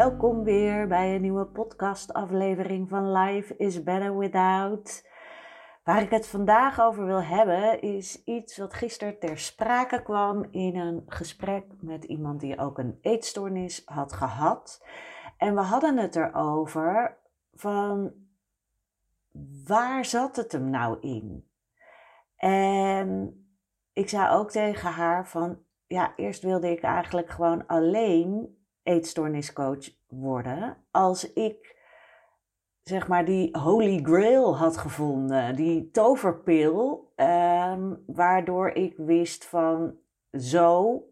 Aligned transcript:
Welkom 0.00 0.44
weer 0.44 0.86
bij 0.86 1.14
een 1.14 1.20
nieuwe 1.20 1.46
podcastaflevering 1.46 2.88
van 2.88 3.12
Life 3.12 3.56
is 3.56 3.82
Better 3.82 4.18
Without. 4.18 5.08
Waar 5.84 6.02
ik 6.02 6.10
het 6.10 6.26
vandaag 6.26 6.80
over 6.80 7.06
wil 7.06 7.22
hebben 7.22 7.80
is 7.80 8.24
iets 8.24 8.58
wat 8.58 8.74
gisteren 8.74 9.18
ter 9.18 9.38
sprake 9.38 10.02
kwam 10.02 10.46
in 10.50 10.76
een 10.76 11.02
gesprek 11.06 11.64
met 11.80 12.04
iemand 12.04 12.40
die 12.40 12.58
ook 12.58 12.78
een 12.78 12.98
eetstoornis 13.00 13.82
had 13.84 14.12
gehad. 14.12 14.86
En 15.36 15.54
we 15.54 15.60
hadden 15.60 15.96
het 15.96 16.16
erover 16.16 17.16
van 17.54 18.12
waar 19.66 20.04
zat 20.04 20.36
het 20.36 20.52
hem 20.52 20.70
nou 20.70 21.00
in? 21.00 21.48
En 22.36 23.38
ik 23.92 24.08
zei 24.08 24.34
ook 24.34 24.50
tegen 24.50 24.90
haar 24.90 25.28
van 25.28 25.58
ja, 25.86 26.12
eerst 26.16 26.42
wilde 26.42 26.70
ik 26.70 26.82
eigenlijk 26.82 27.30
gewoon 27.30 27.66
alleen 27.66 28.58
eetstoorniscoach 28.82 29.90
worden 30.08 30.76
als 30.90 31.32
ik 31.32 31.78
zeg 32.82 33.08
maar 33.08 33.24
die 33.24 33.58
holy 33.58 34.00
grail 34.02 34.56
had 34.56 34.76
gevonden, 34.76 35.56
die 35.56 35.90
toverpil, 35.90 37.12
ehm, 37.16 37.94
waardoor 38.06 38.68
ik 38.68 38.94
wist 38.96 39.44
van 39.44 39.94
zo 40.32 41.04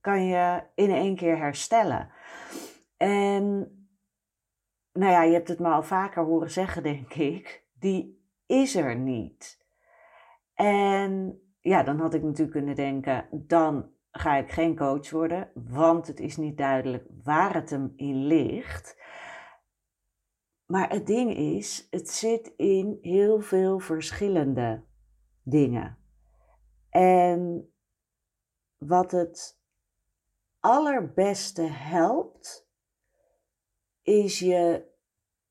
kan 0.00 0.26
je 0.26 0.62
in 0.74 0.90
één 0.90 1.16
keer 1.16 1.36
herstellen. 1.36 2.10
En 2.96 3.76
nou 4.92 5.12
ja, 5.12 5.22
je 5.22 5.32
hebt 5.32 5.48
het 5.48 5.58
me 5.58 5.68
al 5.68 5.82
vaker 5.82 6.24
horen 6.24 6.50
zeggen, 6.50 6.82
denk 6.82 7.14
ik, 7.14 7.64
die 7.78 8.24
is 8.46 8.76
er 8.76 8.96
niet. 8.96 9.64
En 10.54 11.40
ja, 11.60 11.82
dan 11.82 12.00
had 12.00 12.14
ik 12.14 12.22
natuurlijk 12.22 12.50
kunnen 12.50 12.74
denken, 12.74 13.26
dan 13.30 13.90
ga 14.12 14.36
ik 14.36 14.50
geen 14.50 14.76
coach 14.76 15.10
worden, 15.10 15.50
want 15.54 16.06
het 16.06 16.20
is 16.20 16.36
niet 16.36 16.56
duidelijk 16.56 17.06
waar 17.24 17.54
het 17.54 17.70
hem 17.70 17.92
in 17.96 18.26
ligt. 18.26 19.00
Maar 20.66 20.90
het 20.90 21.06
ding 21.06 21.36
is, 21.36 21.86
het 21.90 22.08
zit 22.08 22.52
in 22.56 22.98
heel 23.00 23.40
veel 23.40 23.78
verschillende 23.78 24.84
dingen. 25.42 25.98
En 26.88 27.72
wat 28.76 29.10
het 29.10 29.60
allerbeste 30.60 31.62
helpt, 31.62 32.70
is 34.02 34.38
je 34.38 34.90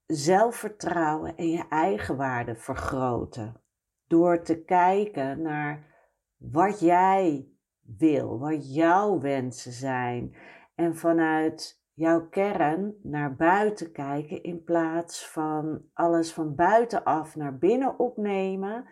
zelfvertrouwen 0.05 1.35
en 1.35 1.49
je 1.49 1.67
eigenwaarde 1.67 2.55
vergroten. 2.55 3.61
Door 4.07 4.41
te 4.41 4.63
kijken 4.63 5.41
naar 5.41 5.95
wat 6.37 6.79
jij 6.79 7.50
wil, 7.97 8.39
wat 8.39 8.73
jouw 8.73 9.19
wensen 9.19 9.71
zijn. 9.71 10.35
En 10.75 10.95
vanuit 10.95 11.83
jouw 11.93 12.27
kern 12.29 12.95
naar 13.03 13.35
buiten 13.35 13.91
kijken 13.91 14.43
in 14.43 14.63
plaats 14.63 15.27
van 15.27 15.81
alles 15.93 16.33
van 16.33 16.55
buitenaf 16.55 17.35
naar 17.35 17.57
binnen 17.57 17.99
opnemen. 17.99 18.85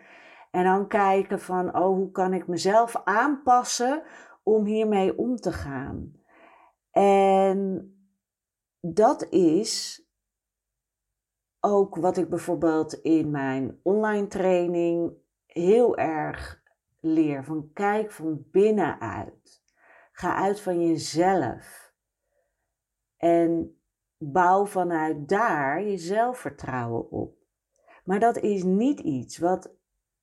En 0.50 0.64
dan 0.64 0.88
kijken 0.88 1.40
van, 1.40 1.76
oh, 1.76 1.96
hoe 1.96 2.10
kan 2.10 2.34
ik 2.34 2.46
mezelf 2.46 3.00
aanpassen 3.04 4.02
om 4.42 4.64
hiermee 4.64 5.18
om 5.18 5.36
te 5.36 5.52
gaan? 5.52 6.12
En 6.90 7.90
dat 8.80 9.26
is 9.30 10.04
ook 11.60 11.96
wat 11.96 12.16
ik 12.16 12.28
bijvoorbeeld 12.28 12.92
in 12.92 13.30
mijn 13.30 13.80
online 13.82 14.26
training 14.26 15.12
heel 15.46 15.96
erg 15.96 16.59
leer. 17.00 17.44
Van 17.44 17.70
kijk 17.72 18.10
van 18.10 18.44
binnenuit. 18.50 19.62
Ga 20.12 20.34
uit 20.34 20.60
van 20.60 20.86
jezelf. 20.86 21.92
En 23.16 23.80
bouw 24.18 24.66
vanuit 24.66 25.28
daar 25.28 25.82
je 25.82 25.96
zelfvertrouwen 25.96 27.10
op. 27.10 27.38
Maar 28.04 28.20
dat 28.20 28.36
is 28.36 28.62
niet 28.62 29.00
iets 29.00 29.38
wat 29.38 29.74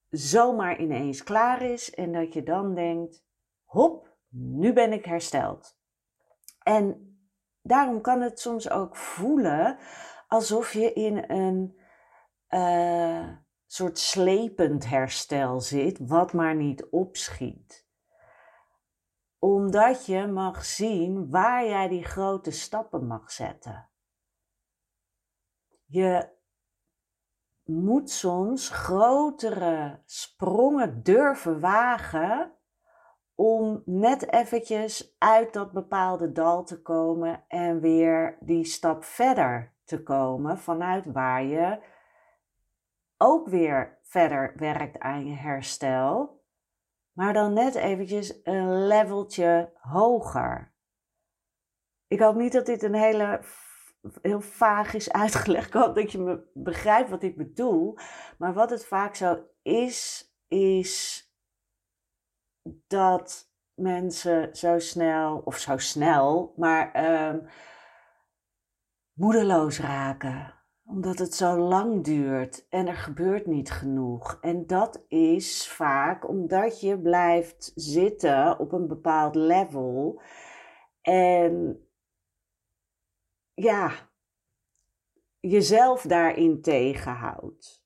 zomaar 0.10 0.80
ineens 0.80 1.24
klaar 1.24 1.62
is 1.62 1.94
en 1.94 2.12
dat 2.12 2.34
je 2.34 2.44
dan 2.44 2.76
denkt: 2.76 3.24
hop, 3.64 4.16
nu 4.30 4.74
ben 4.74 4.94
ik 4.94 5.06
hersteld. 5.06 5.78
En 6.64 7.18
daarom 7.62 8.02
kan 8.02 8.22
het 8.22 8.40
soms 8.40 8.70
ook 8.70 8.96
voelen 8.96 9.78
alsof 10.28 10.74
je 10.74 10.94
in 10.94 11.24
een. 11.28 11.78
Uh, 12.50 13.30
soort 13.68 14.00
slepend 14.00 14.90
herstel 14.90 15.62
zit, 15.62 16.08
wat 16.08 16.34
maar 16.34 16.56
niet 16.56 16.90
opschiet. 16.90 17.88
Omdat 19.40 20.06
je 20.06 20.28
mag 20.28 20.66
zien 20.66 21.30
waar 21.30 21.66
jij 21.66 21.88
die 21.88 22.04
grote 22.04 22.52
stappen 22.52 23.08
mag 23.08 23.32
zetten. 23.32 23.90
Je 25.86 26.30
moet 27.64 28.10
soms 28.10 28.70
grotere 28.70 30.02
sprongen 30.06 31.04
durven 31.04 31.60
wagen 31.60 32.52
om 33.36 33.82
net 33.86 34.32
eventjes 34.32 35.16
uit 35.18 35.54
dat 35.54 35.72
bepaalde 35.72 36.32
dal 36.32 36.64
te 36.64 36.82
komen 36.82 37.44
en 37.48 37.80
weer 37.80 38.38
die 38.40 38.66
stap 38.66 39.04
verder 39.04 39.74
te 39.84 40.04
komen 40.04 40.58
vanuit 40.58 41.06
waar 41.06 41.44
je 41.44 41.80
ook 43.18 43.48
weer 43.48 44.00
verder 44.04 44.54
werkt 44.56 45.00
aan 45.00 45.26
je 45.26 45.36
herstel, 45.36 46.44
maar 47.12 47.34
dan 47.34 47.54
net 47.54 47.76
eventjes 47.76 48.40
een 48.44 48.88
leveltje 48.88 49.72
hoger. 49.74 50.76
Ik 52.08 52.20
hoop 52.20 52.36
niet 52.36 52.52
dat 52.52 52.66
dit 52.66 52.84
een 52.84 52.96
hele 52.96 53.42
heel 54.22 54.42
vaag 54.42 54.94
is 54.94 55.12
uitgelegd. 55.12 55.68
Ik 55.68 55.74
dat 55.74 56.12
je 56.12 56.18
me 56.18 56.50
begrijpt 56.54 57.10
wat 57.10 57.24
ik 57.24 57.38
bedoel. 57.38 57.98
Maar 58.38 58.54
wat 58.54 58.70
het 58.70 58.86
vaak 58.86 59.16
zo 59.16 59.46
is, 59.62 60.32
is 60.48 61.26
dat 62.88 63.52
mensen 63.74 64.56
zo 64.56 64.80
snel, 64.80 65.42
of 65.46 65.58
zo 65.58 65.78
snel, 65.78 66.54
maar 66.56 67.14
um, 67.30 67.48
moedeloos 69.14 69.80
raken 69.80 70.57
omdat 70.88 71.20
het 71.20 71.34
zo 71.34 71.58
lang 71.58 72.04
duurt 72.04 72.68
en 72.70 72.88
er 72.88 72.96
gebeurt 72.96 73.46
niet 73.46 73.72
genoeg. 73.72 74.38
En 74.42 74.68
dat 74.68 75.04
is 75.08 75.68
vaak 75.68 76.28
omdat 76.28 76.82
je 76.82 77.00
blijft 77.00 77.72
zitten 77.76 78.60
op 78.60 78.72
een 78.72 78.88
bepaald 78.88 79.36
level. 79.36 80.22
En 81.02 81.82
ja, 83.54 83.92
jezelf 85.40 86.02
daarin 86.02 86.62
tegenhoudt. 86.62 87.86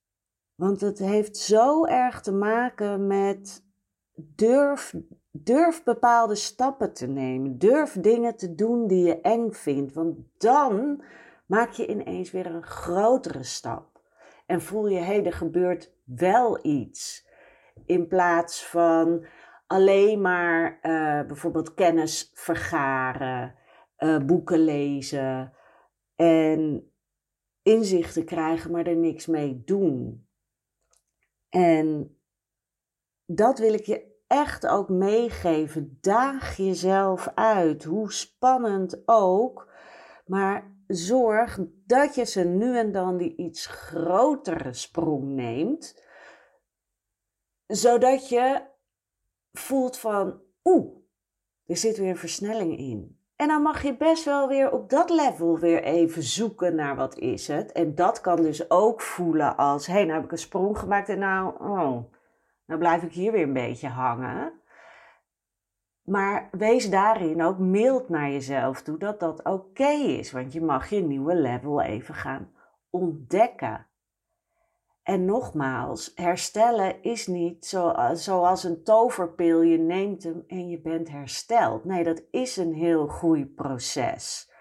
Want 0.55 0.81
het 0.81 0.99
heeft 0.99 1.37
zo 1.37 1.85
erg 1.85 2.21
te 2.21 2.33
maken 2.33 3.07
met 3.07 3.65
durf, 4.13 4.95
durf 5.31 5.83
bepaalde 5.83 6.35
stappen 6.35 6.93
te 6.93 7.07
nemen. 7.07 7.57
Durf 7.57 7.93
dingen 7.93 8.35
te 8.35 8.55
doen 8.55 8.87
die 8.87 9.05
je 9.05 9.21
eng 9.21 9.51
vindt. 9.51 9.93
Want 9.93 10.17
dan 10.37 11.03
maak 11.51 11.71
je 11.71 11.87
ineens 11.87 12.31
weer 12.31 12.45
een 12.45 12.63
grotere 12.63 13.43
stap. 13.43 14.01
En 14.45 14.61
voel 14.61 14.87
je, 14.87 14.97
hé, 14.97 15.03
hey, 15.03 15.25
er 15.25 15.33
gebeurt 15.33 15.93
wel 16.03 16.65
iets. 16.65 17.27
In 17.85 18.07
plaats 18.07 18.65
van 18.65 19.25
alleen 19.67 20.21
maar 20.21 20.79
uh, 20.81 21.27
bijvoorbeeld 21.27 21.73
kennis 21.73 22.31
vergaren, 22.33 23.55
uh, 23.97 24.17
boeken 24.17 24.59
lezen 24.59 25.53
en 26.15 26.91
inzichten 27.61 28.25
krijgen, 28.25 28.71
maar 28.71 28.85
er 28.85 28.95
niks 28.95 29.25
mee 29.25 29.63
doen. 29.65 30.27
En 31.49 32.17
dat 33.25 33.59
wil 33.59 33.73
ik 33.73 33.85
je 33.85 34.19
echt 34.27 34.67
ook 34.67 34.89
meegeven. 34.89 35.97
Daag 36.01 36.57
jezelf 36.57 37.31
uit, 37.35 37.83
hoe 37.83 38.11
spannend 38.11 39.01
ook. 39.05 39.69
Maar 40.25 40.79
zorg 40.95 41.59
dat 41.85 42.15
je 42.15 42.25
ze 42.25 42.43
nu 42.43 42.77
en 42.77 42.91
dan 42.91 43.17
die 43.17 43.35
iets 43.35 43.65
grotere 43.65 44.73
sprong 44.73 45.23
neemt. 45.23 46.03
Zodat 47.67 48.29
je 48.29 48.61
voelt 49.51 49.97
van, 49.97 50.41
oeh, 50.63 50.95
er 51.65 51.77
zit 51.77 51.97
weer 51.97 52.09
een 52.09 52.17
versnelling 52.17 52.77
in. 52.77 53.19
En 53.35 53.47
dan 53.47 53.61
mag 53.61 53.83
je 53.83 53.97
best 53.97 54.25
wel 54.25 54.47
weer 54.47 54.71
op 54.71 54.89
dat 54.89 55.09
level 55.09 55.59
weer 55.59 55.83
even 55.83 56.23
zoeken 56.23 56.75
naar 56.75 56.95
wat 56.95 57.17
is 57.17 57.47
het. 57.47 57.71
En 57.71 57.95
dat 57.95 58.21
kan 58.21 58.41
dus 58.41 58.69
ook 58.69 59.01
voelen 59.01 59.57
als, 59.57 59.87
hé, 59.87 59.93
hey, 59.93 60.03
nou 60.03 60.15
heb 60.15 60.23
ik 60.23 60.31
een 60.31 60.37
sprong 60.37 60.77
gemaakt 60.77 61.09
en 61.09 61.19
nou, 61.19 61.53
oh, 61.59 62.13
nou 62.65 62.79
blijf 62.79 63.03
ik 63.03 63.13
hier 63.13 63.31
weer 63.31 63.43
een 63.43 63.53
beetje 63.53 63.87
hangen. 63.87 64.60
Maar 66.11 66.49
wees 66.51 66.89
daarin 66.89 67.43
ook 67.43 67.57
mild 67.57 68.09
naar 68.09 68.31
jezelf 68.31 68.81
toe 68.81 68.97
dat 68.97 69.19
dat 69.19 69.43
oké 69.43 69.89
is. 69.89 70.31
Want 70.31 70.53
je 70.53 70.61
mag 70.61 70.89
je 70.89 71.01
nieuwe 71.01 71.35
level 71.35 71.81
even 71.81 72.15
gaan 72.15 72.51
ontdekken. 72.89 73.87
En 75.03 75.25
nogmaals, 75.25 76.11
herstellen 76.15 77.03
is 77.03 77.27
niet 77.27 77.65
zo, 77.65 77.93
zoals 78.13 78.63
een 78.63 78.83
toverpil. 78.83 79.61
Je 79.61 79.77
neemt 79.77 80.23
hem 80.23 80.43
en 80.47 80.69
je 80.69 80.81
bent 80.81 81.09
hersteld. 81.09 81.85
Nee, 81.85 82.03
dat 82.03 82.23
is 82.31 82.57
een 82.57 82.73
heel 82.73 83.07
groeiproces. 83.07 84.51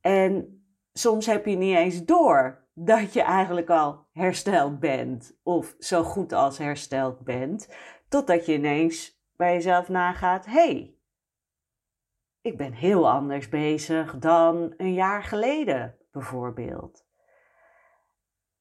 En 0.00 0.64
soms 0.92 1.26
heb 1.26 1.46
je 1.46 1.56
niet 1.56 1.76
eens 1.76 2.04
door 2.04 2.66
dat 2.74 3.12
je 3.12 3.22
eigenlijk 3.22 3.70
al 3.70 4.06
hersteld 4.12 4.80
bent. 4.80 5.38
Of 5.42 5.74
zo 5.78 6.02
goed 6.02 6.32
als 6.32 6.58
hersteld 6.58 7.20
bent. 7.20 7.68
Totdat 8.08 8.46
je 8.46 8.52
ineens 8.52 9.13
bij 9.36 9.52
jezelf 9.52 9.88
nagaat: 9.88 10.46
hey, 10.46 10.94
ik 12.40 12.56
ben 12.56 12.72
heel 12.72 13.10
anders 13.10 13.48
bezig 13.48 14.18
dan 14.18 14.74
een 14.76 14.94
jaar 14.94 15.22
geleden, 15.22 15.98
bijvoorbeeld. 16.12 17.06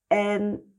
En 0.08 0.74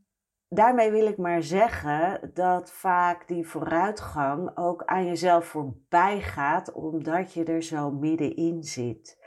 daarmee 0.49 0.91
wil 0.91 1.07
ik 1.07 1.19
maar 1.19 1.43
zeggen 1.43 2.31
dat 2.35 2.73
vaak 2.73 3.29
die 3.29 3.47
vooruitgang 3.47 4.57
ook 4.57 4.85
aan 4.85 5.07
jezelf 5.07 5.45
voorbij 5.45 6.21
gaat, 6.21 6.73
omdat 6.73 7.33
je 7.33 7.45
er 7.45 7.63
zo 7.63 7.91
middenin 7.91 8.63
zit. 8.63 9.23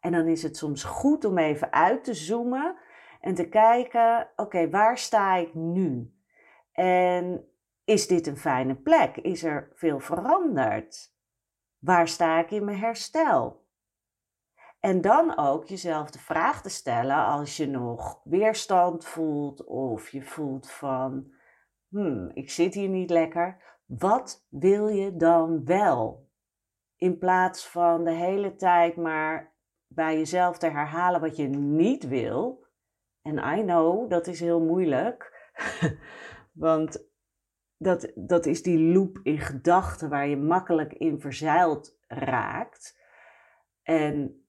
En 0.00 0.12
dan 0.12 0.26
is 0.26 0.42
het 0.42 0.56
soms 0.56 0.84
goed 0.84 1.24
om 1.24 1.38
even 1.38 1.72
uit 1.72 2.04
te 2.04 2.14
zoomen 2.14 2.76
en 3.20 3.34
te 3.34 3.48
kijken: 3.48 4.28
oké, 4.36 4.70
waar 4.70 4.98
sta 4.98 5.34
ik 5.34 5.54
nu? 5.54 6.14
En 6.72 7.44
is 7.90 8.06
dit 8.06 8.26
een 8.26 8.36
fijne 8.36 8.74
plek? 8.74 9.16
Is 9.16 9.44
er 9.44 9.70
veel 9.74 10.00
veranderd? 10.00 11.14
Waar 11.78 12.08
sta 12.08 12.38
ik 12.38 12.50
in 12.50 12.64
mijn 12.64 12.78
herstel? 12.78 13.68
En 14.80 15.00
dan 15.00 15.38
ook 15.38 15.66
jezelf 15.66 16.10
de 16.10 16.18
vraag 16.18 16.62
te 16.62 16.68
stellen 16.68 17.24
als 17.24 17.56
je 17.56 17.66
nog 17.66 18.20
weerstand 18.24 19.04
voelt 19.04 19.64
of 19.64 20.08
je 20.08 20.22
voelt 20.22 20.70
van, 20.70 21.32
hmm, 21.88 22.30
ik 22.34 22.50
zit 22.50 22.74
hier 22.74 22.88
niet 22.88 23.10
lekker. 23.10 23.78
Wat 23.86 24.46
wil 24.48 24.88
je 24.88 25.16
dan 25.16 25.64
wel? 25.64 26.28
In 26.96 27.18
plaats 27.18 27.68
van 27.68 28.04
de 28.04 28.12
hele 28.12 28.56
tijd 28.56 28.96
maar 28.96 29.54
bij 29.86 30.16
jezelf 30.16 30.58
te 30.58 30.68
herhalen 30.68 31.20
wat 31.20 31.36
je 31.36 31.48
niet 31.48 32.08
wil. 32.08 32.66
En 33.22 33.58
I 33.58 33.62
know, 33.62 34.10
dat 34.10 34.26
is 34.26 34.40
heel 34.40 34.60
moeilijk. 34.60 35.50
Want 36.52 37.09
dat, 37.82 38.12
dat 38.14 38.46
is 38.46 38.62
die 38.62 38.92
loop 38.92 39.20
in 39.22 39.38
gedachten 39.38 40.08
waar 40.08 40.28
je 40.28 40.36
makkelijk 40.36 40.92
in 40.92 41.20
verzeild 41.20 41.98
raakt. 42.06 42.98
En 43.82 44.44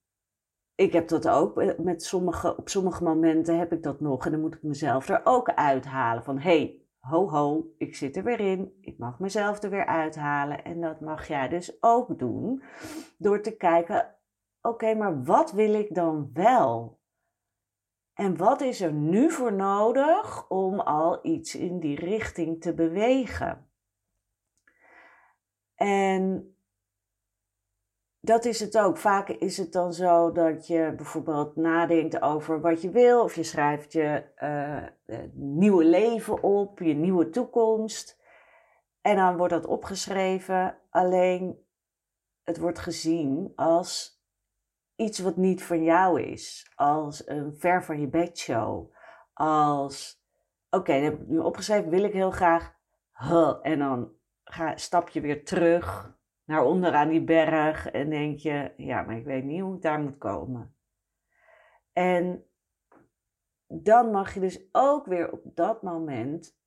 ik 0.74 0.92
heb 0.92 1.08
dat 1.08 1.28
ook 1.28 1.60
eh, 1.60 1.78
met 1.78 2.02
sommige, 2.02 2.56
op 2.56 2.68
sommige 2.68 3.04
momenten 3.04 3.58
heb 3.58 3.72
ik 3.72 3.82
dat 3.82 4.00
nog 4.00 4.24
en 4.24 4.30
dan 4.30 4.40
moet 4.40 4.54
ik 4.54 4.62
mezelf 4.62 5.08
er 5.08 5.20
ook 5.24 5.48
uithalen 5.48 6.24
van 6.24 6.38
hey, 6.38 6.82
ho 6.98 7.30
ho, 7.30 7.72
ik 7.78 7.94
zit 7.96 8.16
er 8.16 8.24
weer 8.24 8.40
in, 8.40 8.78
ik 8.80 8.98
mag 8.98 9.18
mezelf 9.18 9.62
er 9.62 9.70
weer 9.70 9.86
uithalen 9.86 10.64
en 10.64 10.80
dat 10.80 11.00
mag 11.00 11.28
jij 11.28 11.48
dus 11.48 11.82
ook 11.82 12.18
doen 12.18 12.62
door 13.18 13.40
te 13.40 13.56
kijken, 13.56 14.14
oké, 14.60 14.94
maar 14.94 15.24
wat 15.24 15.52
wil 15.52 15.74
ik 15.74 15.94
dan 15.94 16.30
wel? 16.32 17.00
En 18.14 18.36
wat 18.36 18.60
is 18.60 18.80
er 18.80 18.92
nu 18.92 19.30
voor 19.30 19.52
nodig 19.52 20.48
om 20.48 20.80
al 20.80 21.26
iets 21.26 21.54
in 21.54 21.80
die 21.80 21.96
richting 21.96 22.60
te 22.60 22.74
bewegen? 22.74 23.70
En 25.74 26.56
dat 28.20 28.44
is 28.44 28.60
het 28.60 28.78
ook. 28.78 28.96
Vaak 28.96 29.28
is 29.28 29.56
het 29.56 29.72
dan 29.72 29.92
zo 29.92 30.32
dat 30.32 30.66
je 30.66 30.92
bijvoorbeeld 30.96 31.56
nadenkt 31.56 32.22
over 32.22 32.60
wat 32.60 32.82
je 32.82 32.90
wil, 32.90 33.22
of 33.22 33.34
je 33.34 33.42
schrijft 33.42 33.92
je 33.92 34.24
uh, 34.42 35.18
nieuwe 35.32 35.84
leven 35.84 36.42
op, 36.42 36.78
je 36.78 36.94
nieuwe 36.94 37.30
toekomst. 37.30 38.20
En 39.00 39.16
dan 39.16 39.36
wordt 39.36 39.52
dat 39.52 39.66
opgeschreven, 39.66 40.78
alleen 40.90 41.66
het 42.42 42.58
wordt 42.58 42.78
gezien 42.78 43.52
als 43.56 44.11
iets 44.96 45.18
wat 45.18 45.36
niet 45.36 45.62
van 45.62 45.82
jou 45.82 46.22
is, 46.22 46.72
als 46.74 47.28
een 47.28 47.54
ver 47.54 47.84
van 47.84 48.00
je 48.00 48.08
bedshow, 48.08 48.92
als 49.32 50.22
oké, 50.70 50.92
dat 50.92 51.02
heb 51.02 51.20
ik 51.20 51.28
nu 51.28 51.38
opgeschreven, 51.38 51.90
wil 51.90 52.04
ik 52.04 52.12
heel 52.12 52.30
graag, 52.30 52.74
en 53.62 53.78
dan 53.78 54.12
ga, 54.44 54.76
stap 54.76 55.08
je 55.08 55.20
weer 55.20 55.44
terug 55.44 56.16
naar 56.44 56.64
onderaan 56.64 57.08
die 57.08 57.24
berg 57.24 57.90
en 57.90 58.10
denk 58.10 58.38
je, 58.38 58.72
ja, 58.76 59.02
maar 59.02 59.16
ik 59.16 59.24
weet 59.24 59.44
niet 59.44 59.60
hoe 59.60 59.76
ik 59.76 59.82
daar 59.82 60.00
moet 60.00 60.18
komen. 60.18 60.74
En 61.92 62.44
dan 63.66 64.10
mag 64.10 64.34
je 64.34 64.40
dus 64.40 64.68
ook 64.72 65.06
weer 65.06 65.32
op 65.32 65.40
dat 65.44 65.82
moment 65.82 66.60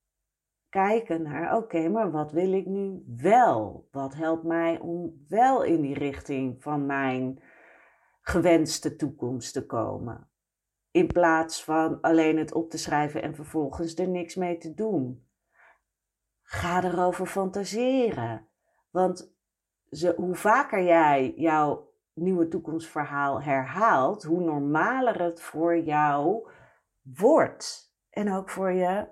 kijken 0.70 1.22
naar, 1.22 1.58
oké, 1.58 1.90
maar 1.90 2.12
wat 2.12 2.32
wil 2.32 2.54
ik 2.54 2.66
nu 2.66 3.04
wel? 3.18 3.88
Wat 3.92 4.16
helpt 4.16 4.44
mij 4.44 4.80
om 4.80 5.26
wel 5.28 5.64
in 5.64 5.82
die 5.82 5.98
richting 5.98 6.64
van 6.64 6.86
mijn 6.86 7.40
gewenste 8.28 8.96
toekomst 8.96 9.54
te 9.54 9.66
komen? 9.66 10.30
In 10.92 11.08
plaats 11.08 11.64
van 11.64 12.02
alleen 12.02 12.38
het 12.38 12.54
op 12.54 12.70
te 12.70 12.78
schrijven 12.78 13.22
en 13.22 13.36
vervolgens 13.36 13.96
er 13.96 14.08
niks 14.08 14.36
mee 14.36 14.58
te 14.58 14.74
doen. 14.74 15.28
Ga 16.42 16.84
erover 16.84 17.26
fantaseren. 17.26 18.48
Want 18.90 19.34
hoe 20.16 20.36
vaker 20.36 20.84
jij 20.84 21.34
jouw 21.36 21.94
nieuwe 22.14 22.48
toekomstverhaal 22.48 23.42
herhaalt, 23.42 24.24
hoe 24.24 24.42
normaler 24.42 25.22
het 25.22 25.42
voor 25.42 25.80
jou 25.80 26.48
wordt. 27.02 27.96
En 28.10 28.34
ook 28.34 28.50
voor 28.50 28.72
je 28.72 29.08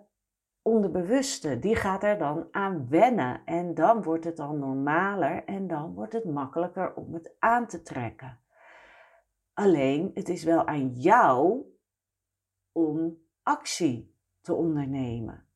onderbewuste. 0.61 1.59
Die 1.59 1.75
gaat 1.75 2.03
er 2.03 2.17
dan 2.17 2.47
aan 2.51 2.89
wennen. 2.89 3.41
En 3.45 3.73
dan 3.73 4.03
wordt 4.03 4.23
het 4.23 4.37
dan 4.37 4.59
normaler 4.59 5.43
en 5.45 5.67
dan 5.67 5.93
wordt 5.93 6.13
het 6.13 6.25
makkelijker 6.25 6.93
om 6.93 7.13
het 7.13 7.35
aan 7.39 7.67
te 7.67 7.81
trekken. 7.81 8.42
Alleen, 9.53 10.11
het 10.13 10.29
is 10.29 10.43
wel 10.43 10.67
aan 10.67 10.89
jou 10.93 11.65
om 12.71 13.17
actie 13.43 14.15
te 14.41 14.53
ondernemen. 14.53 15.47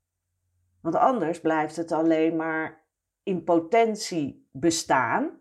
Want 0.81 0.95
anders 0.95 1.41
blijft 1.41 1.75
het 1.75 1.91
alleen 1.91 2.35
maar 2.35 2.85
in 3.23 3.43
potentie 3.43 4.47
bestaan. 4.51 5.39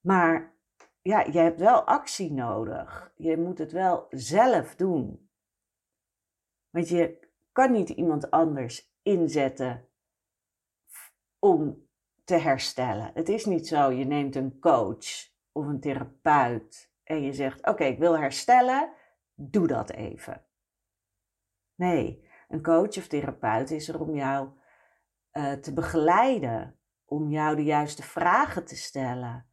Maar 0.00 0.54
ja, 1.02 1.20
je 1.20 1.38
hebt 1.38 1.60
wel 1.60 1.84
actie 1.84 2.32
nodig. 2.32 3.12
Je 3.16 3.36
moet 3.36 3.58
het 3.58 3.72
wel 3.72 4.06
zelf 4.10 4.74
doen. 4.74 5.30
Want 6.70 6.88
je 6.88 7.28
kan 7.52 7.72
niet 7.72 7.88
iemand 7.88 8.30
anders 8.30 8.92
inzetten 9.02 9.88
om 11.38 11.88
te 12.24 12.34
herstellen. 12.34 13.10
Het 13.14 13.28
is 13.28 13.44
niet 13.44 13.68
zo, 13.68 13.90
je 13.90 14.04
neemt 14.04 14.36
een 14.36 14.58
coach 14.58 15.30
of 15.52 15.66
een 15.66 15.80
therapeut 15.80 16.92
en 17.04 17.22
je 17.22 17.32
zegt: 17.32 17.66
Oké, 17.66 17.84
ik 17.84 17.98
wil 17.98 18.18
herstellen, 18.18 18.92
doe 19.34 19.66
dat 19.66 19.90
even. 19.90 20.44
Nee, 21.74 22.28
een 22.48 22.62
coach 22.62 22.96
of 22.96 23.06
therapeut 23.06 23.70
is 23.70 23.88
er 23.88 24.00
om 24.00 24.14
jou 24.14 24.48
uh, 25.32 25.52
te 25.52 25.72
begeleiden, 25.72 26.78
om 27.04 27.30
jou 27.30 27.56
de 27.56 27.64
juiste 27.64 28.02
vragen 28.02 28.64
te 28.64 28.76
stellen. 28.76 29.46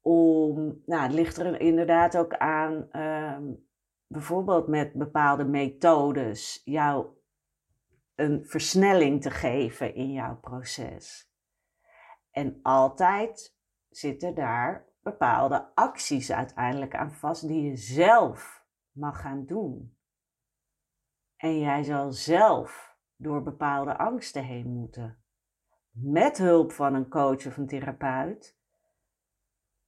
Om, 0.00 0.82
nou, 0.86 1.02
het 1.02 1.12
ligt 1.12 1.36
er 1.36 1.60
inderdaad 1.60 2.16
ook 2.16 2.36
aan, 2.36 2.88
uh, 2.92 3.38
bijvoorbeeld 4.06 4.68
met 4.68 4.92
bepaalde 4.92 5.44
methodes, 5.44 6.62
jou 6.64 7.06
een 8.14 8.46
versnelling 8.46 9.22
te 9.22 9.30
geven 9.30 9.94
in 9.94 10.12
jouw 10.12 10.36
proces. 10.40 11.32
En 12.30 12.58
altijd 12.62 13.56
zitten 13.88 14.34
daar 14.34 14.86
bepaalde 15.02 15.74
acties 15.74 16.32
uiteindelijk 16.32 16.94
aan 16.94 17.12
vast 17.12 17.48
die 17.48 17.62
je 17.62 17.76
zelf 17.76 18.64
mag 18.92 19.20
gaan 19.20 19.44
doen. 19.46 19.96
En 21.36 21.58
jij 21.58 21.82
zal 21.82 22.12
zelf 22.12 22.96
door 23.16 23.42
bepaalde 23.42 23.98
angsten 23.98 24.44
heen 24.44 24.72
moeten. 24.72 25.22
met 26.00 26.38
hulp 26.38 26.72
van 26.72 26.94
een 26.94 27.08
coach 27.08 27.46
of 27.46 27.56
een 27.56 27.66
therapeut. 27.66 28.56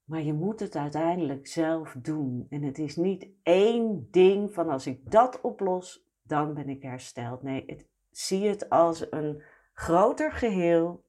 Maar 0.05 0.23
je 0.23 0.33
moet 0.33 0.61
het 0.61 0.77
uiteindelijk 0.77 1.47
zelf 1.47 1.97
doen. 1.99 2.47
En 2.49 2.63
het 2.63 2.79
is 2.79 2.97
niet 2.97 3.29
één 3.43 4.09
ding 4.11 4.53
van 4.55 4.69
als 4.69 4.87
ik 4.87 5.11
dat 5.11 5.41
oplos, 5.41 6.07
dan 6.23 6.55
ben 6.55 6.69
ik 6.69 6.83
hersteld. 6.83 7.43
Nee, 7.43 7.65
het, 7.67 7.89
zie 8.11 8.49
het 8.49 8.71
als 8.71 9.13
een 9.13 9.43
groter 9.73 10.33
geheel. 10.33 11.05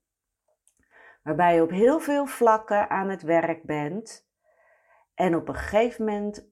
Waarbij 1.23 1.55
je 1.55 1.61
op 1.61 1.69
heel 1.69 1.99
veel 1.99 2.25
vlakken 2.25 2.89
aan 2.89 3.09
het 3.09 3.21
werk 3.21 3.63
bent. 3.63 4.29
En 5.13 5.35
op 5.35 5.47
een 5.47 5.55
gegeven 5.55 6.05
moment 6.05 6.49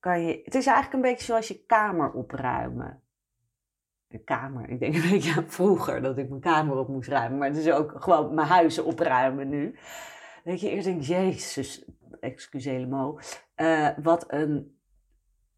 kan 0.00 0.20
je. 0.26 0.40
Het 0.44 0.54
is 0.54 0.66
eigenlijk 0.66 0.94
een 0.94 1.10
beetje 1.10 1.24
zoals 1.24 1.48
je 1.48 1.64
kamer 1.66 2.12
opruimen. 2.12 3.02
De 4.06 4.18
kamer, 4.18 4.68
ik 4.68 4.78
denk 4.78 4.94
een 4.94 5.10
beetje 5.10 5.34
aan 5.36 5.50
vroeger 5.50 6.02
dat 6.02 6.18
ik 6.18 6.28
mijn 6.28 6.40
kamer 6.40 6.76
op 6.76 6.88
moest 6.88 7.08
ruimen. 7.08 7.38
Maar 7.38 7.48
het 7.48 7.56
is 7.56 7.70
ook 7.70 8.02
gewoon 8.02 8.34
mijn 8.34 8.48
huizen 8.48 8.84
opruimen 8.84 9.48
nu. 9.48 9.78
Dat 10.44 10.60
je 10.60 10.70
eerst 10.70 10.86
denkt, 10.86 11.06
jezus, 11.06 11.84
excuseer 12.20 12.88
me, 12.88 13.22
uh, 13.56 13.88
wat 14.04 14.24
een 14.32 14.78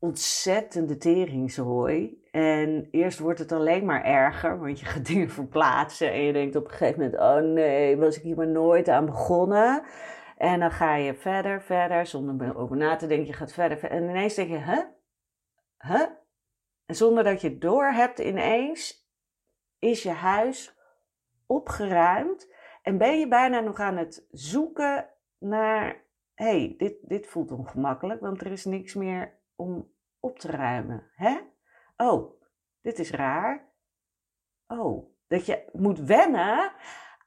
ontzettende 0.07 0.97
teringzooi. 0.97 2.25
En 2.31 2.89
eerst 2.91 3.19
wordt 3.19 3.39
het 3.39 3.53
alleen 3.53 3.85
maar 3.85 4.05
erger, 4.05 4.59
want 4.59 4.81
je 4.81 4.87
gaat 4.87 5.07
dingen 5.13 5.31
verplaatsen 5.31 6.13
en 6.13 6.21
je 6.21 6.33
denkt 6.33 6.57
op 6.57 6.65
een 6.65 6.71
gegeven 6.71 7.01
moment, 7.01 7.21
oh 7.21 7.53
nee, 7.53 7.97
was 7.97 8.17
ik 8.17 8.23
hier 8.23 8.37
maar 8.37 8.49
nooit 8.49 8.89
aan 8.89 9.07
begonnen. 9.07 9.83
En 10.37 10.61
dan 10.61 10.71
ga 10.71 10.95
je 10.95 11.15
verder, 11.15 11.63
verder, 11.63 12.07
zonder 12.07 12.57
over 12.57 12.77
na 12.77 12.97
te 12.97 13.07
denken, 13.07 13.27
je 13.27 13.33
gaat 13.33 13.53
verder, 13.53 13.79
verder. 13.79 13.99
En 13.99 14.09
ineens 14.09 14.35
denk 14.35 14.49
je, 14.49 14.57
hè? 14.57 14.75
Huh? 14.75 14.85
Huh? 15.79 16.07
En 16.87 16.95
zonder 16.95 17.25
dat 17.25 17.41
je 17.41 17.49
het 17.49 17.61
door 17.61 17.87
hebt 17.87 18.19
ineens, 18.19 19.11
is 19.79 20.03
je 20.03 20.11
huis 20.11 20.79
opgeruimd. 21.47 22.55
En 22.83 22.99
ben 22.99 23.19
je 23.19 23.29
bijna 23.29 23.61
nog 23.61 23.79
aan 23.79 23.97
het 23.97 24.27
zoeken 24.31 25.09
naar, 25.39 26.05
hé, 26.35 26.45
hey, 26.45 26.75
dit, 26.77 26.95
dit 27.03 27.27
voelt 27.27 27.51
ongemakkelijk, 27.51 28.21
want 28.21 28.41
er 28.41 28.53
is 28.53 28.65
niks 28.65 28.95
meer 28.95 29.39
om 29.57 29.95
op 30.27 30.39
te 30.39 30.51
ruimen. 30.51 31.11
Hè? 31.15 31.39
Oh, 31.97 32.41
dit 32.81 32.99
is 32.99 33.11
raar. 33.11 33.73
Oh, 34.67 35.15
dat 35.27 35.47
je 35.47 35.69
moet 35.73 35.99
wennen 35.99 36.73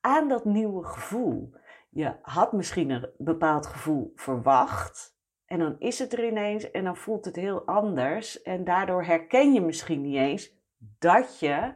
aan 0.01 0.27
dat 0.27 0.46
nieuwe 0.46 0.84
gevoel. 0.84 1.53
Je 1.89 2.15
had 2.22 2.53
misschien 2.53 2.89
een 2.89 3.12
bepaald 3.18 3.65
gevoel 3.65 4.12
verwacht. 4.15 5.18
En 5.46 5.60
dan 5.60 5.75
is 5.79 6.00
het 6.00 6.13
er 6.13 6.25
ineens 6.25 6.72
en 6.72 6.84
dan 6.84 6.98
voelt 6.98 7.25
het 7.25 7.36
heel 7.36 7.65
anders. 7.65 8.41
En 8.41 8.63
daardoor 8.63 9.03
herken 9.03 9.53
je 9.53 9.62
misschien 9.62 10.01
niet 10.01 10.15
eens 10.15 10.51
dat 10.77 11.39
je 11.39 11.74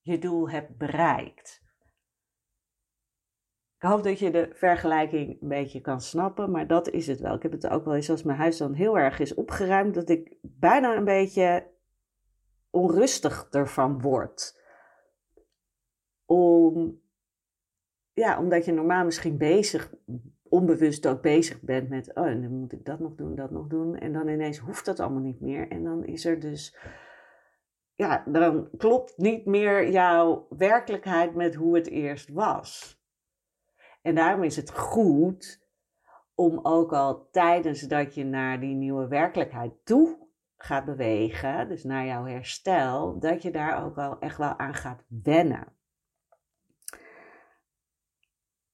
je 0.00 0.18
doel 0.18 0.50
hebt 0.50 0.76
bereikt. 0.76 1.63
Ik 3.84 3.90
hoop 3.90 4.02
dat 4.02 4.18
je 4.18 4.30
de 4.30 4.48
vergelijking 4.52 5.42
een 5.42 5.48
beetje 5.48 5.80
kan 5.80 6.00
snappen, 6.00 6.50
maar 6.50 6.66
dat 6.66 6.90
is 6.90 7.06
het 7.06 7.20
wel. 7.20 7.34
Ik 7.34 7.42
heb 7.42 7.52
het 7.52 7.68
ook 7.68 7.84
wel 7.84 7.94
eens 7.94 8.10
als 8.10 8.22
mijn 8.22 8.38
huis 8.38 8.56
dan 8.56 8.72
heel 8.72 8.98
erg 8.98 9.18
is 9.18 9.34
opgeruimd, 9.34 9.94
dat 9.94 10.08
ik 10.08 10.36
bijna 10.42 10.96
een 10.96 11.04
beetje 11.04 11.70
onrustig 12.70 13.48
ervan 13.50 14.00
word. 14.00 14.60
Om, 16.24 17.00
ja, 18.12 18.38
omdat 18.38 18.64
je 18.64 18.72
normaal 18.72 19.04
misschien 19.04 19.38
bezig, 19.38 19.94
onbewust 20.42 21.06
ook 21.06 21.22
bezig 21.22 21.60
bent 21.60 21.88
met, 21.88 22.08
oh, 22.08 22.24
dan 22.24 22.58
moet 22.58 22.72
ik 22.72 22.84
dat 22.84 22.98
nog 22.98 23.14
doen, 23.14 23.34
dat 23.34 23.50
nog 23.50 23.66
doen. 23.66 23.96
En 23.96 24.12
dan 24.12 24.28
ineens 24.28 24.58
hoeft 24.58 24.84
dat 24.84 25.00
allemaal 25.00 25.22
niet 25.22 25.40
meer. 25.40 25.68
En 25.68 25.84
dan 25.84 26.04
is 26.04 26.24
er 26.24 26.40
dus, 26.40 26.76
ja, 27.94 28.24
dan 28.26 28.68
klopt 28.76 29.16
niet 29.16 29.46
meer 29.46 29.90
jouw 29.90 30.46
werkelijkheid 30.48 31.34
met 31.34 31.54
hoe 31.54 31.74
het 31.74 31.88
eerst 31.88 32.28
was. 32.32 32.93
En 34.04 34.14
daarom 34.14 34.42
is 34.42 34.56
het 34.56 34.70
goed 34.70 35.62
om 36.34 36.60
ook 36.62 36.92
al 36.92 37.28
tijdens 37.30 37.80
dat 37.80 38.14
je 38.14 38.24
naar 38.24 38.60
die 38.60 38.74
nieuwe 38.74 39.08
werkelijkheid 39.08 39.72
toe 39.84 40.28
gaat 40.56 40.84
bewegen, 40.84 41.68
dus 41.68 41.84
naar 41.84 42.06
jouw 42.06 42.24
herstel, 42.24 43.18
dat 43.18 43.42
je 43.42 43.50
daar 43.50 43.84
ook 43.84 43.98
al 43.98 44.18
echt 44.18 44.38
wel 44.38 44.58
aan 44.58 44.74
gaat 44.74 45.04
wennen. 45.22 45.66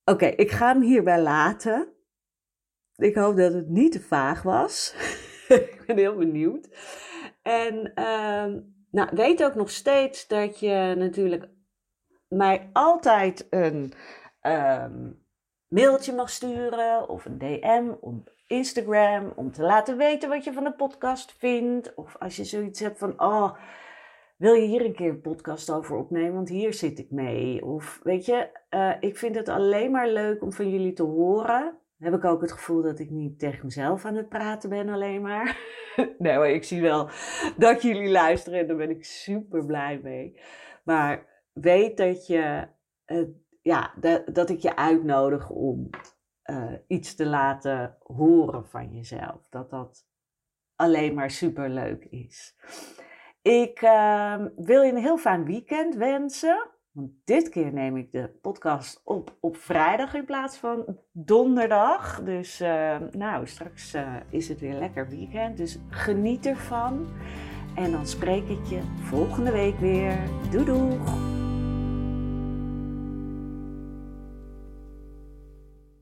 Oké, 0.03 0.25
ik 0.25 0.51
ga 0.51 0.73
hem 0.73 0.81
hierbij 0.81 1.21
laten. 1.21 1.93
Ik 2.95 3.15
hoop 3.15 3.37
dat 3.37 3.53
het 3.53 3.69
niet 3.69 3.91
te 3.91 4.01
vaag 4.01 4.41
was. 4.41 4.95
ik 5.47 5.83
ben 5.87 5.97
heel 5.97 6.15
benieuwd. 6.15 6.69
En 7.41 7.91
uh, 7.95 8.61
nou, 8.91 9.09
weet 9.11 9.43
ook 9.43 9.55
nog 9.55 9.69
steeds 9.69 10.27
dat 10.27 10.59
je 10.59 10.93
natuurlijk 10.97 11.49
mij 12.27 12.69
altijd 12.73 13.47
een 13.49 13.93
um, 14.41 15.23
mailtje 15.67 16.13
mag 16.13 16.29
sturen 16.29 17.09
of 17.09 17.25
een 17.25 17.37
DM 17.37 17.91
op 17.99 18.33
Instagram 18.47 19.33
om 19.35 19.51
te 19.51 19.61
laten 19.61 19.97
weten 19.97 20.29
wat 20.29 20.43
je 20.43 20.53
van 20.53 20.63
de 20.63 20.73
podcast 20.73 21.35
vindt. 21.37 21.93
Of 21.95 22.15
als 22.19 22.35
je 22.35 22.43
zoiets 22.43 22.79
hebt 22.79 22.97
van, 22.97 23.21
oh, 23.21 23.53
wil 24.37 24.53
je 24.53 24.67
hier 24.67 24.85
een 24.85 24.95
keer 24.95 25.09
een 25.09 25.21
podcast 25.21 25.71
over 25.71 25.97
opnemen, 25.97 26.33
want 26.33 26.49
hier 26.49 26.73
zit 26.73 26.99
ik 26.99 27.11
mee. 27.11 27.65
Of 27.65 27.99
weet 28.03 28.25
je, 28.25 28.49
uh, 28.69 28.93
ik 28.99 29.17
vind 29.17 29.35
het 29.35 29.49
alleen 29.49 29.91
maar 29.91 30.07
leuk 30.07 30.41
om 30.41 30.53
van 30.53 30.69
jullie 30.69 30.93
te 30.93 31.03
horen. 31.03 31.77
heb 31.97 32.13
ik 32.13 32.25
ook 32.25 32.41
het 32.41 32.51
gevoel 32.51 32.81
dat 32.81 32.99
ik 32.99 33.09
niet 33.09 33.39
tegen 33.39 33.65
mezelf 33.65 34.05
aan 34.05 34.15
het 34.15 34.29
praten 34.29 34.69
ben 34.69 34.89
alleen 34.89 35.21
maar. 35.21 35.57
nee, 36.17 36.37
maar 36.37 36.49
ik 36.49 36.63
zie 36.63 36.81
wel 36.81 37.09
dat 37.57 37.81
jullie 37.81 38.09
luisteren 38.09 38.59
en 38.59 38.67
daar 38.67 38.77
ben 38.77 38.89
ik 38.89 39.05
super 39.05 39.65
blij 39.65 39.99
mee. 40.03 40.39
Maar 40.83 41.25
weet 41.53 41.97
dat 41.97 42.27
je 42.27 42.67
uh, 43.05 43.27
ja, 43.61 43.93
dat, 43.95 44.23
dat 44.35 44.49
ik 44.49 44.59
je 44.59 44.75
uitnodig 44.75 45.49
om 45.49 45.89
uh, 46.45 46.73
iets 46.87 47.15
te 47.15 47.25
laten 47.25 47.97
horen 48.03 48.67
van 48.67 48.93
jezelf. 48.93 49.47
Dat 49.49 49.69
dat 49.69 50.05
alleen 50.75 51.13
maar 51.13 51.29
super 51.29 51.69
leuk 51.69 52.05
is. 52.05 52.55
Ik 53.41 53.81
uh, 53.81 54.45
wil 54.55 54.81
je 54.81 54.91
een 54.91 54.97
heel 54.97 55.17
fijn 55.17 55.45
weekend 55.45 55.95
wensen. 55.95 56.69
Want 56.91 57.11
dit 57.23 57.49
keer 57.49 57.73
neem 57.73 57.97
ik 57.97 58.11
de 58.11 58.29
podcast 58.41 59.01
op 59.03 59.37
op 59.39 59.57
vrijdag 59.57 60.13
in 60.13 60.25
plaats 60.25 60.57
van 60.57 60.97
donderdag. 61.11 62.23
Dus 62.23 62.61
uh, 62.61 62.97
nou, 63.11 63.47
straks 63.47 63.93
uh, 63.93 64.15
is 64.29 64.47
het 64.47 64.59
weer 64.59 64.75
lekker 64.75 65.09
weekend. 65.09 65.57
Dus 65.57 65.79
geniet 65.89 66.45
ervan. 66.45 67.07
En 67.75 67.91
dan 67.91 68.05
spreek 68.05 68.47
ik 68.47 68.65
je 68.65 68.81
volgende 69.01 69.51
week 69.51 69.79
weer. 69.79 70.17
Doei! 70.49 71.40